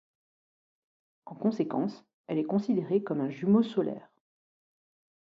En 1.27 1.35
conséquence, 1.35 2.03
elle 2.25 2.39
est 2.39 2.43
considérée 2.43 3.03
comme 3.03 3.21
un 3.21 3.29
jumeau 3.29 3.61
solaire. 3.61 4.09